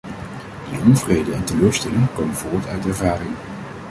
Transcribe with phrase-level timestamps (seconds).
[0.71, 3.35] Die onvrede en teleurstelling komen voort uit ervaring.